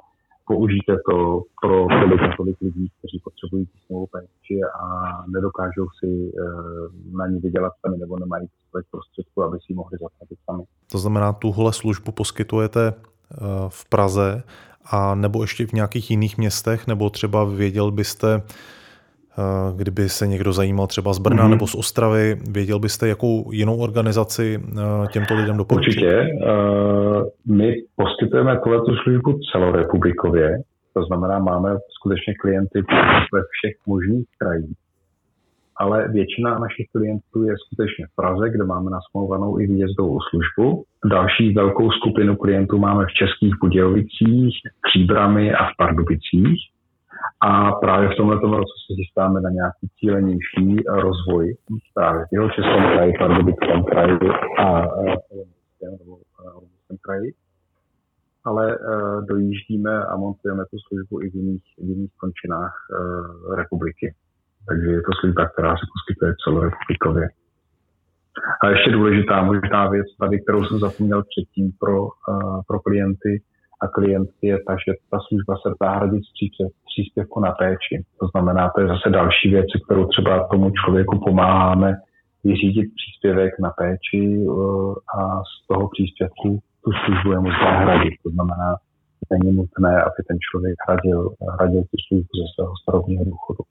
[0.47, 4.85] použijte to pro tolik a tolik lidí, kteří potřebují tisnovou péči a
[5.27, 9.97] nedokážou si eh, na ní vydělat sami nebo nemají tolik prostředků, aby si ji mohli
[10.01, 10.63] zaplatit sami.
[10.91, 13.35] To znamená, tuhle službu poskytujete eh,
[13.69, 14.43] v Praze
[14.85, 18.41] a nebo ještě v nějakých jiných městech, nebo třeba věděl byste,
[19.77, 21.49] kdyby se někdo zajímal třeba z Brna mm-hmm.
[21.49, 25.89] nebo z Ostravy, věděl byste, jakou jinou organizaci eh, těmto lidem doporučit?
[25.89, 26.11] Určitě.
[26.11, 30.57] Eh, my poskytujeme tuto službu celorepublikově,
[30.93, 32.81] to znamená, máme skutečně klienty
[33.33, 34.77] ve všech možných krajích.
[35.77, 40.83] Ale většina našich klientů je skutečně v Praze, kde máme nasmouvanou i výjezdovou službu.
[41.09, 44.55] Další velkou skupinu klientů máme v Českých Budějovicích,
[44.87, 46.59] Příbrami a v Pardubicích.
[47.41, 51.55] A právě v tomto roce se chystáme na nějaký cílenější rozvoj
[51.93, 54.17] právě v jeho českém kraji, Pardubickém kraji
[54.59, 54.87] a
[56.53, 57.33] Olomouckém kraji.
[58.45, 64.15] Ale uh, dojíždíme a montujeme tu službu i v jiných, v jiných končinách uh, republiky.
[64.67, 67.27] Takže je to služba, která se poskytuje celorepublikově.
[68.61, 73.41] A ještě důležitá možná věc tady, kterou jsem zapomněl předtím pro, uh, pro klienty,
[73.81, 76.31] a klientky je ta, že ta služba se dá hradit z
[76.89, 78.03] příspěvku na péči.
[78.19, 81.95] To znamená, to je zase další věc, kterou třeba tomu člověku pomáháme
[82.43, 88.13] vyřídit příspěvek na péči eh, a z toho příspěvku tu službu je možné hradit.
[88.23, 88.75] To znamená,
[89.31, 93.63] není nutné, aby ten člověk hradil, hradil tu službu ze svého starobního důchodu.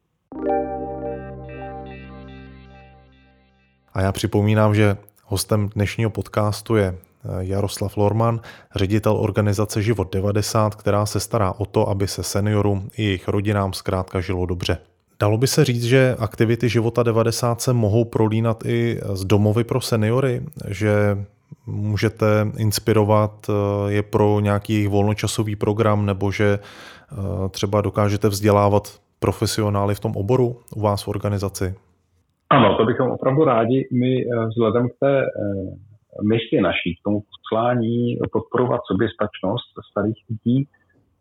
[3.95, 6.95] A já připomínám, že hostem dnešního podcastu je
[7.39, 8.41] Jaroslav Lorman,
[8.77, 13.73] ředitel organizace Život 90, která se stará o to, aby se seniorům i jejich rodinám
[13.73, 14.79] zkrátka žilo dobře.
[15.21, 19.81] Dalo by se říct, že aktivity Života 90 se mohou prolínat i z domovy pro
[19.81, 21.17] seniory, že
[21.67, 28.83] můžete inspirovat eh, je pro nějaký jejich volnočasový program nebo že eh, třeba dokážete vzdělávat
[29.19, 31.75] profesionály v tom oboru u vás v organizaci?
[32.51, 33.89] Ano, to bychom opravdu rádi.
[33.93, 35.23] My eh, vzhledem k té
[36.23, 40.69] misi naší, k tomu poslání podporovat soběstačnost starých lidí,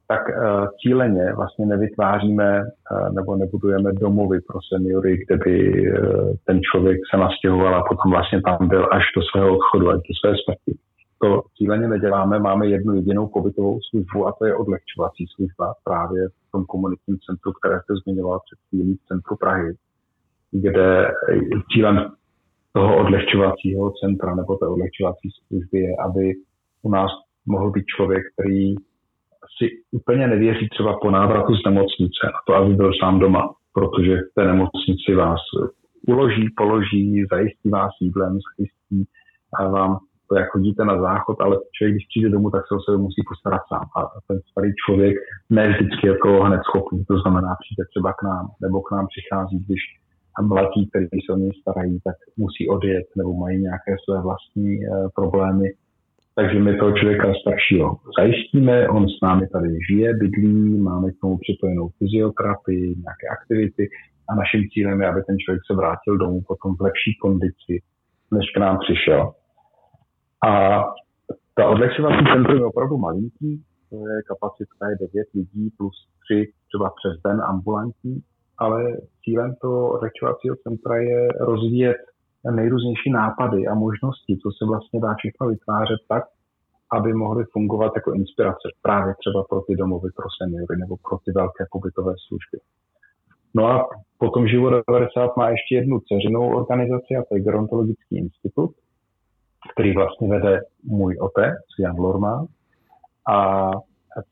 [0.08, 6.60] tak uh, cíleně vlastně nevytváříme uh, nebo nebudujeme domovy pro seniory, kde by uh, ten
[6.72, 10.34] člověk se nastěhoval a potom vlastně tam byl až do svého odchodu, až do své
[10.44, 10.80] smrti.
[11.22, 16.52] To cíleně neděláme, máme jednu jedinou pobytovou službu a to je odlehčovací služba právě v
[16.52, 19.74] tom komunitním centru, které jste zmiňoval před chvílí v centru Prahy,
[20.52, 21.08] kde
[21.74, 22.12] cílem
[22.74, 26.34] toho odlehčovacího centra nebo té odlehčovací služby je, aby
[26.82, 27.12] u nás
[27.46, 28.76] mohl být člověk, který
[29.58, 34.16] si úplně nevěří třeba po návratu z nemocnice a to, aby byl sám doma, protože
[34.18, 35.40] v té nemocnici vás
[36.08, 39.10] uloží, položí, zajistí vás jídlem, zajistí
[39.60, 39.98] a vám
[40.30, 43.22] to, jak chodíte na záchod, ale člověk, když přijde domů, tak se o sebe musí
[43.30, 43.86] postarat sám.
[43.98, 45.16] A ten starý člověk
[45.50, 49.58] ne vždycky jako hned schopný, to znamená, přijde třeba k nám, nebo k nám přichází,
[49.66, 49.82] když
[50.41, 54.88] mladí, kteří se o něj starají, tak musí odjet, nebo mají nějaké své vlastní e,
[55.15, 55.69] problémy
[56.36, 61.38] takže my toho člověka staršího zajistíme, on s námi tady žije, bydlí, máme k tomu
[61.38, 63.89] připojenou fyzioterapii, nějaké aktivity
[64.30, 67.74] a naším cílem je, aby ten člověk se vrátil domů potom v lepší kondici,
[68.32, 69.32] než k nám přišel.
[70.48, 70.84] A
[71.56, 76.89] ta odlehčovací centrum je opravdu malinký, to je kapacita je 9 lidí plus 3 třeba
[76.89, 78.22] přes den ambulantní,
[78.58, 81.98] ale cílem toho odlehčovacího centra je rozvíjet
[82.52, 86.24] nejrůznější nápady a možnosti, co se vlastně dá všechno vytvářet tak,
[86.92, 91.32] aby mohly fungovat jako inspirace právě třeba pro ty domovy pro seniory nebo pro ty
[91.32, 92.58] velké pobytové služby.
[93.56, 93.88] No a
[94.18, 98.72] potom Život 90 má ještě jednu ceřinou organizaci a to je Gerontologický institut,
[99.74, 102.46] který vlastně vede můj otec, Jan Lorma.
[103.30, 103.70] A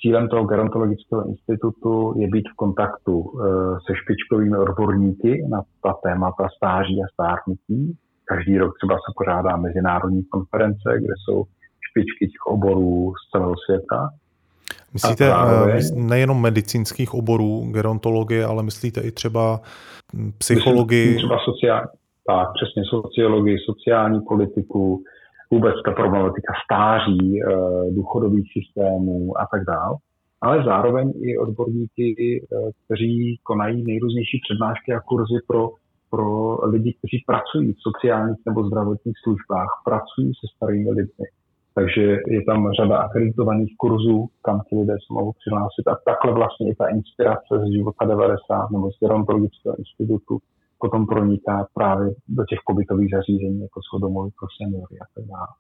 [0.02, 3.48] cílem toho gerontologického institutu je být v kontaktu e,
[3.86, 7.98] se špičkovými odborníky na ta témata stáří a stárnutí.
[8.26, 11.44] Každý rok třeba se pořádá mezinárodní konference, kde jsou
[11.90, 14.10] špičky těch oborů z celého světa.
[14.94, 19.60] Myslíte eh, nejenom medicínských oborů, gerontologie, ale myslíte i třeba
[20.14, 21.16] hm, psychologii?
[21.16, 21.88] Třeba sociální,
[22.28, 25.04] tak, přesně sociologii, sociální politiku,
[25.52, 29.96] vůbec ta problematika stáří, eh, důchodových systémů a tak dále.
[30.42, 35.70] Ale zároveň i odborníky, eh, kteří konají nejrůznější přednášky a kurzy pro,
[36.10, 41.28] pro lidi, kteří pracují v sociálních nebo zdravotních službách, pracují se starými lidmi.
[41.76, 45.88] Takže je tam řada akreditovaných kurzů, kam ti lidé se mohou přihlásit.
[45.88, 50.40] A takhle vlastně i ta inspirace z života 90 nebo z Gerontologického institutu
[50.82, 55.54] potom proniká právě do těch pobytových zařízení, jako jsou domovy pro seniory a tak dále.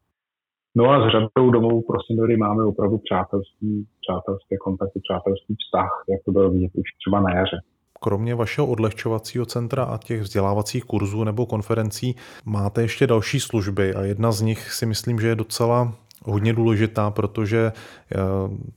[0.76, 6.22] No a s řadou domovů pro seniory máme opravdu přátelství, přátelské kontakty, přátelský vztah, jak
[6.26, 7.58] to bylo vidět už třeba na jaře.
[8.04, 14.02] Kromě vašeho odlehčovacího centra a těch vzdělávacích kurzů nebo konferencí máte ještě další služby a
[14.02, 15.94] jedna z nich si myslím, že je docela
[16.26, 18.18] hodně důležitá, protože eh,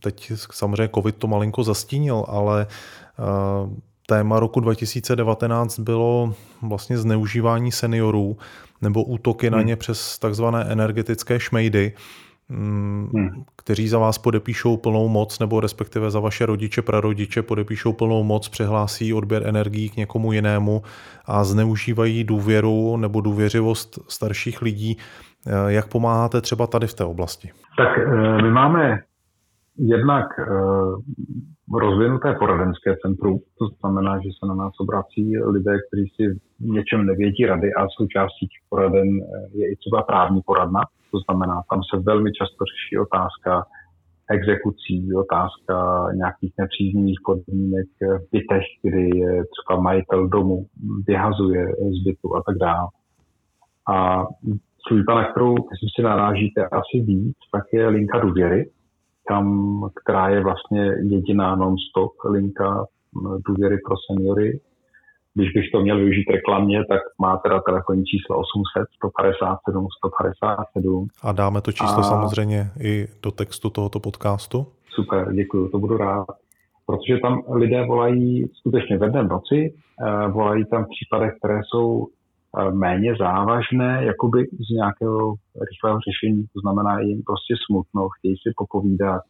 [0.02, 8.36] teď samozřejmě covid to malinko zastínil, ale eh, téma roku 2019 bylo vlastně zneužívání seniorů
[8.82, 9.56] nebo útoky hmm.
[9.56, 11.92] na ně přes takzvané energetické šmejdy.
[12.48, 13.44] Mm, hmm.
[13.56, 18.48] kteří za vás podepíšou plnou moc, nebo respektive za vaše rodiče, prarodiče podepíšou plnou moc,
[18.48, 20.82] přehlásí odběr energií k někomu jinému
[21.24, 24.96] a zneužívají důvěru nebo důvěřivost starších lidí.
[25.46, 27.50] Eh, jak pomáháte třeba tady v té oblasti?
[27.78, 28.98] Tak eh, my máme
[29.78, 30.46] jednak eh,
[31.78, 37.06] rozvinuté poradenské centrum, to znamená, že se na nás obrací lidé, kteří si v něčem
[37.06, 39.08] nevědí rady a součástí těch poraden
[39.54, 43.64] je i třeba právní poradna, to znamená, tam se velmi často řeší otázka
[44.30, 50.66] exekucí, otázka nějakých nepříznivých podmínek v bytech, kdy je třeba majitel domu
[51.06, 52.88] vyhazuje z bytu a tak dále.
[53.94, 54.24] A
[54.86, 58.70] služba, na kterou myslím si narážíte asi víc, tak je linka důvěry,
[59.28, 62.86] tam, která je vlastně jediná non-stop linka
[63.48, 64.60] důvěry pro seniory,
[65.34, 71.08] když bych to měl využít reklamně, tak má teda telefonní číslo 800 157 157.
[71.22, 72.02] A dáme to číslo a...
[72.02, 74.66] samozřejmě i do textu tohoto podcastu.
[74.90, 76.26] Super, děkuji, to budu rád.
[76.86, 82.06] Protože tam lidé volají skutečně ve dne noci, eh, volají tam v případech, které jsou
[82.72, 85.34] méně závažné, jakoby z nějakého
[85.70, 89.22] rychlého řešení, to znamená jim prostě smutno, chtějí si popovídat,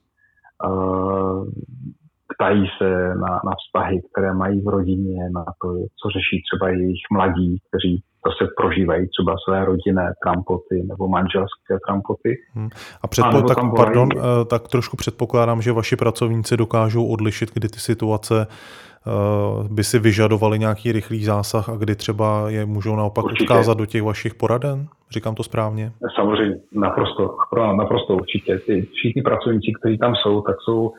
[2.34, 5.68] ptají se na, na vztahy, které mají v rodině, na to,
[6.00, 8.02] co řeší třeba jejich mladí, kteří
[8.38, 12.36] se prožívají třeba své rodinné trampoty nebo manželské trampoty.
[12.54, 12.68] Hmm.
[13.02, 13.76] A, předpo- a tak, volají...
[13.76, 19.84] pardon, eh, tak trošku předpokládám, že vaši pracovníci dokážou odlišit, kdy ty situace uh, by
[19.84, 23.44] si vyžadovaly nějaký rychlý zásah a kdy třeba je můžou naopak určitě.
[23.44, 24.86] odkázat do těch vašich poraden?
[25.10, 25.92] Říkám to správně?
[26.14, 27.36] Samozřejmě, naprosto,
[27.76, 28.58] naprosto určitě.
[28.58, 30.92] Ty, všichni pracovníci, kteří tam jsou, tak jsou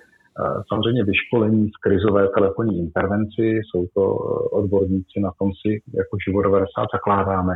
[0.69, 6.41] Samozřejmě vyškolení v krizové telefonní intervenci, jsou to eh, odborníci na tom si jako život
[6.41, 7.55] 90 zakládáme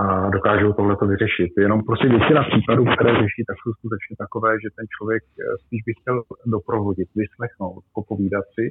[0.00, 1.50] a dokážou tohleto vyřešit.
[1.58, 5.80] Jenom prostě většina případů, které řeší, tak jsou skutečně takové, že ten člověk eh, spíš
[5.86, 8.64] by chtěl doprovodit, vyslechnout, popovídat si,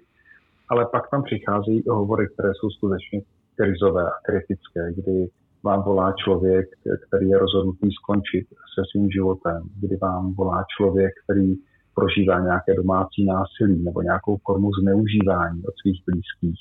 [0.69, 3.19] ale pak tam přicházejí i hovory, které jsou skutečně
[3.57, 5.17] krizové a kritické, kdy
[5.63, 6.65] vám volá člověk,
[7.07, 11.55] který je rozhodnutý skončit se svým životem, kdy vám volá člověk, který
[11.97, 16.59] prožívá nějaké domácí násilí nebo nějakou formu zneužívání od svých blízkých.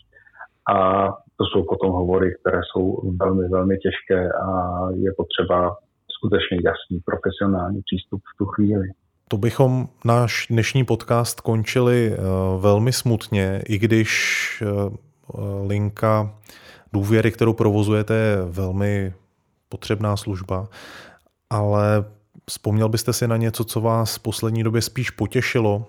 [0.74, 1.06] A
[1.36, 4.48] to jsou potom hovory, které jsou velmi, velmi těžké a
[4.94, 5.76] je potřeba
[6.16, 8.86] skutečně jasný profesionální přístup v tu chvíli.
[9.28, 12.18] To bychom náš dnešní podcast končili eh,
[12.60, 14.10] velmi smutně, i když
[14.62, 14.66] eh,
[15.66, 16.34] linka
[16.92, 19.12] důvěry, kterou provozujete, je velmi
[19.68, 20.68] potřebná služba,
[21.50, 22.04] ale
[22.50, 25.84] Vzpomněl byste si na něco, co vás v poslední době spíš potěšilo uh,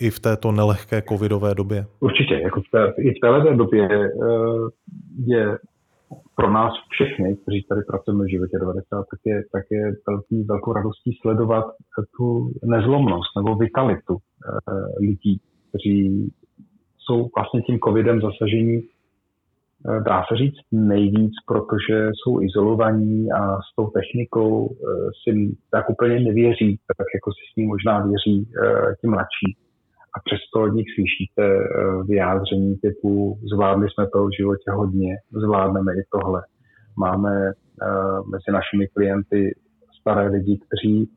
[0.00, 1.86] i v této nelehké covidové době?
[2.00, 2.34] Určitě.
[2.34, 4.68] Jako v té, I v této době uh,
[5.26, 5.58] je
[6.34, 10.72] pro nás všechny, kteří tady pracujeme v životě 90, tak je, tak je velký, velkou
[10.72, 11.64] radostí sledovat
[12.16, 14.18] tu nezlomnost nebo vitalitu uh,
[15.00, 16.32] lidí, kteří
[16.98, 18.95] jsou vlastně tím covidem zasažení Eh,
[19.84, 26.20] dá se říct nejvíc, protože jsou izolovaní a s tou technikou eh, si tak úplně
[26.20, 29.50] nevěří, tak jako si s ní možná věří eh, ti mladší.
[30.16, 31.42] A přesto od nich slyšíte
[32.08, 36.42] vyjádření typu zvládli jsme to v životě hodně, zvládneme i tohle.
[36.98, 37.52] Máme
[38.32, 39.54] mezi našimi klienty
[40.00, 41.10] staré lidi, kteří,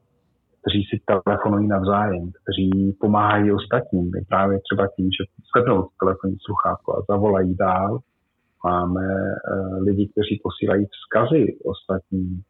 [0.62, 0.96] kteří si
[1.26, 8.00] telefonují navzájem, kteří pomáhají ostatním, právě třeba tím, že sednou telefonní sluchátko a zavolají dál
[8.64, 12.42] Máme uh, lidi, kteří posílají vzkazy ostatním.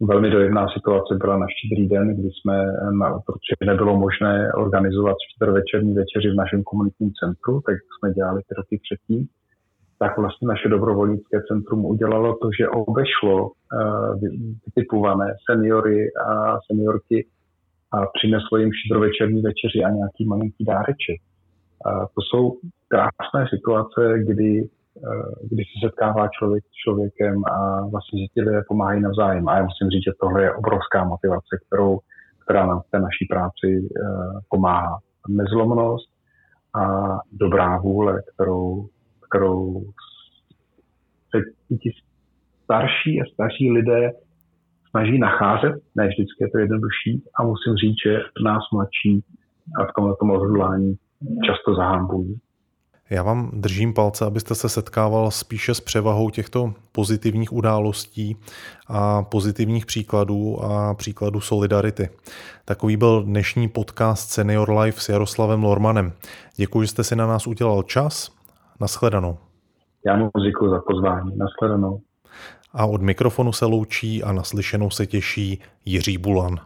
[0.00, 2.66] Velmi dojemná situace byla na štědrý den, kdy jsme,
[3.00, 8.54] na, protože nebylo možné organizovat čtvrtvečerní večeři v našem komunitním centru, tak jsme dělali ty
[8.54, 9.26] roky předtím,
[9.98, 13.50] tak vlastně naše dobrovolnické centrum udělalo to, že obešlo uh,
[14.66, 17.26] vytipované seniory a seniorky
[17.92, 21.18] a přineslo jim štědrovečerní večeři a nějaký malinký dáreček.
[21.86, 22.56] Uh, to jsou
[22.88, 28.62] krásné situace, kdy Eh, když se setkává člověk s člověkem a vlastně že ti lidé
[28.68, 29.48] pomáhají navzájem.
[29.48, 31.98] A já musím říct, že tohle je obrovská motivace, kterou,
[32.44, 34.00] která nám v té naší práci eh,
[34.48, 34.98] pomáhá.
[35.28, 36.10] Nezlomnost
[36.74, 36.82] a
[37.32, 38.86] dobrá vůle, kterou,
[39.28, 39.82] kterou
[41.30, 41.38] se
[41.82, 41.90] ti
[42.64, 44.12] starší a starší lidé
[44.90, 49.24] snaží nacházet, ne vždycky je to jednodušší a musím říct, že nás mladší
[49.78, 50.94] a v tomhle odhodlání
[51.46, 52.40] často zahambují.
[53.10, 58.36] Já vám držím palce, abyste se setkával spíše s převahou těchto pozitivních událostí
[58.86, 62.08] a pozitivních příkladů a příkladů solidarity.
[62.64, 66.12] Takový byl dnešní podcast Senior Life s Jaroslavem Lormanem.
[66.56, 68.30] Děkuji, že jste si na nás udělal čas.
[68.80, 69.38] Naschledanou.
[70.06, 71.36] Já mu děkuji za pozvání.
[71.36, 72.00] Naschledanou.
[72.72, 76.60] A od mikrofonu se loučí a naslyšenou se těší Jiří Bulan.